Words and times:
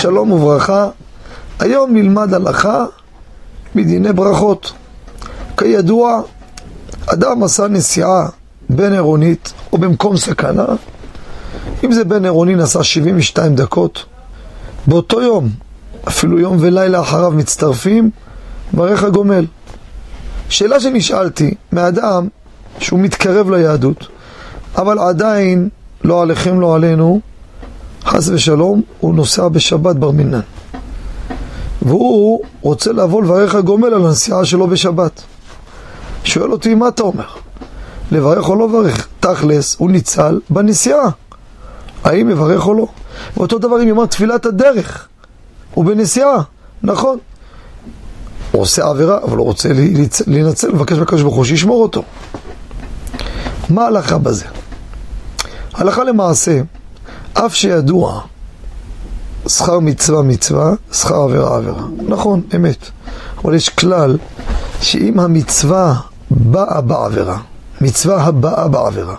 שלום 0.00 0.32
וברכה, 0.32 0.88
היום 1.58 1.94
נלמד 1.94 2.34
הלכה 2.34 2.84
מדיני 3.74 4.12
ברכות. 4.12 4.72
כידוע, 5.56 6.22
אדם 7.06 7.42
עשה 7.42 7.68
נסיעה 7.68 8.28
בין 8.68 8.92
עירונית 8.92 9.52
או 9.72 9.78
במקום 9.78 10.16
סכנה, 10.16 10.66
אם 11.84 11.92
זה 11.92 12.04
בין 12.04 12.24
עירוני 12.24 12.54
נסע 12.54 12.82
72 12.82 13.54
דקות, 13.54 14.04
באותו 14.86 15.22
יום, 15.22 15.48
אפילו 16.08 16.38
יום 16.38 16.56
ולילה 16.60 17.00
אחריו 17.00 17.30
מצטרפים, 17.30 18.10
ברך 18.72 19.04
הגומל. 19.04 19.46
שאלה 20.48 20.80
שנשאלתי 20.80 21.54
מאדם 21.72 22.28
שהוא 22.78 23.00
מתקרב 23.00 23.50
ליהדות, 23.50 24.08
אבל 24.76 24.98
עדיין 24.98 25.68
לא 26.04 26.22
עליכם 26.22 26.60
לא 26.60 26.74
עלינו, 26.74 27.20
חס 28.04 28.28
ושלום, 28.28 28.82
הוא 29.00 29.14
נוסע 29.14 29.48
בשבת 29.48 29.96
בר 29.96 30.10
מינן. 30.10 30.40
והוא 31.82 32.42
רוצה 32.60 32.92
לבוא 32.92 33.22
לברך 33.22 33.54
הגומל 33.54 33.86
על 33.86 34.06
הנסיעה 34.06 34.44
שלו 34.44 34.66
בשבת. 34.66 35.22
שואל 36.24 36.52
אותי, 36.52 36.74
מה 36.74 36.88
אתה 36.88 37.02
אומר? 37.02 37.26
לברך 38.12 38.48
או 38.48 38.56
לא 38.56 38.68
לברך? 38.68 39.08
תכלס, 39.20 39.76
הוא 39.78 39.90
ניצל 39.90 40.40
בנסיעה. 40.50 41.08
האם 42.04 42.28
מברך 42.28 42.66
או 42.66 42.74
לא? 42.74 42.86
ואותו 43.36 43.58
דבר 43.58 43.82
אם 43.82 43.88
יאמר 43.88 44.06
תפילת 44.06 44.46
הדרך, 44.46 45.08
הוא 45.74 45.84
בנסיעה, 45.84 46.42
נכון. 46.82 47.18
הוא 48.52 48.62
עושה 48.62 48.84
עבירה, 48.84 49.18
אבל 49.22 49.36
הוא 49.36 49.46
רוצה 49.46 49.68
להינצל, 50.26 50.72
מבקש 50.72 50.98
מהקדוש 50.98 51.22
ברוך 51.22 51.34
הוא 51.34 51.44
שישמור 51.44 51.82
אותו. 51.82 52.02
מה 53.68 53.84
ההלכה 53.84 54.18
בזה? 54.18 54.44
הלכה 55.74 56.04
למעשה, 56.04 56.60
אף 57.34 57.54
שידוע 57.54 58.20
שכר 59.48 59.78
מצווה 59.78 60.22
מצווה, 60.22 60.72
שכר 60.92 61.22
עבירה 61.22 61.56
עבירה. 61.56 61.82
נכון, 62.08 62.42
אמת. 62.56 62.90
אבל 63.44 63.54
יש 63.54 63.68
כלל 63.68 64.18
שאם 64.80 65.20
המצווה 65.20 65.94
באה 66.30 66.80
בעבירה, 66.80 67.38
מצווה 67.80 68.22
הבאה 68.22 68.68
בעבירה, 68.68 69.14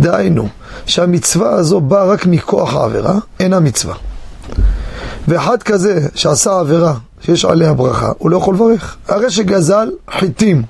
דהיינו, 0.00 0.48
שהמצווה 0.86 1.50
הזו 1.50 1.80
באה 1.80 2.04
רק 2.04 2.26
מכוח 2.26 2.74
העבירה, 2.74 3.14
אינה 3.40 3.60
מצווה. 3.60 3.94
ואחד 5.28 5.62
כזה 5.62 6.08
שעשה 6.14 6.60
עבירה 6.60 6.94
שיש 7.20 7.44
עליה 7.44 7.74
ברכה, 7.74 8.12
הוא 8.18 8.30
לא 8.30 8.36
יכול 8.36 8.54
לברך. 8.54 8.96
הרי 9.08 9.30
שגזל 9.30 9.90
חיטים, 10.10 10.62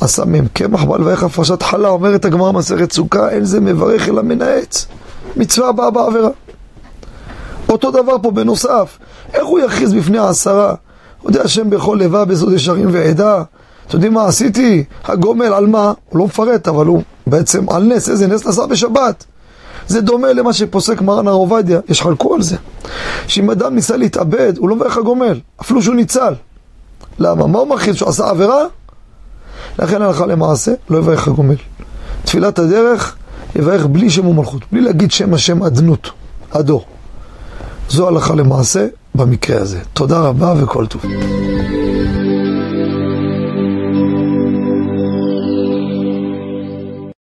עשה 0.00 0.24
מהם 0.24 0.46
קמח 0.52 0.84
בעל 0.84 1.02
ואיך 1.02 1.22
הפרשת 1.22 1.62
חלה, 1.62 1.88
אומרת 1.88 2.24
הגמרא 2.24 2.52
מסכת 2.52 2.92
סוכה, 2.92 3.28
אין 3.30 3.44
זה 3.44 3.60
מברך 3.60 4.08
אלא 4.08 4.22
מנאץ. 4.22 4.86
מצווה 5.36 5.72
באה 5.72 5.90
בעבירה. 5.90 6.30
אותו 7.68 7.90
דבר 7.90 8.16
פה 8.22 8.30
בנוסף, 8.30 8.98
איך 9.34 9.46
הוא 9.46 9.60
יכריז 9.60 9.92
בפני 9.92 10.18
העשרה? 10.18 10.74
יודע 11.24 11.42
השם 11.42 11.70
בכל 11.70 11.98
לבב 12.00 12.28
בסוד 12.28 12.52
ישרים 12.52 12.88
ועדה. 12.92 13.42
אתם 13.86 13.96
יודעים 13.96 14.14
מה 14.14 14.26
עשיתי? 14.26 14.84
הגומל 15.04 15.52
על 15.52 15.66
מה? 15.66 15.92
הוא 16.08 16.18
לא 16.18 16.24
מפרט, 16.24 16.68
אבל 16.68 16.86
הוא 16.86 17.02
בעצם 17.26 17.70
על 17.70 17.82
נס, 17.82 18.08
איזה 18.08 18.26
נס 18.26 18.46
נסע 18.46 18.66
בשבת. 18.66 19.24
זה 19.88 20.00
דומה 20.00 20.32
למה 20.32 20.52
שפוסק 20.52 21.00
מרן 21.00 21.28
הר 21.28 21.34
עובדיה, 21.34 21.80
יש 21.88 22.02
חלקו 22.02 22.34
על 22.34 22.42
זה. 22.42 22.56
שאם 23.26 23.50
אדם 23.50 23.74
ניסה 23.74 23.96
להתאבד, 23.96 24.58
הוא 24.58 24.68
לא 24.68 24.76
מברך 24.76 24.96
הגומל, 24.96 25.40
אפילו 25.60 25.82
שהוא 25.82 25.94
ניצל. 25.94 26.34
למה? 27.18 27.46
מה 27.46 27.58
הוא 27.58 27.68
מכריז? 27.68 27.96
שהוא 27.96 28.08
עשה 28.08 28.30
עבירה? 28.30 28.64
לכן 29.78 30.02
הלכה 30.02 30.26
למעשה, 30.26 30.72
לא 30.90 30.98
יברך 30.98 31.28
הגומל. 31.28 31.56
תפילת 32.24 32.58
הדרך, 32.58 33.16
יברך 33.56 33.86
בלי 33.86 34.10
שם 34.10 34.26
ומלכות, 34.26 34.62
בלי 34.72 34.80
להגיד 34.80 35.10
שם 35.10 35.34
השם 35.34 35.62
אדנות, 35.62 36.10
הדור. 36.52 36.84
זו 37.88 38.08
הלכה 38.08 38.34
למעשה 38.34 38.86
במקרה 39.14 39.60
הזה. 39.60 39.80
תודה 39.92 40.20
רבה 40.20 40.54
וכל 40.58 40.86
טוב. 40.86 41.02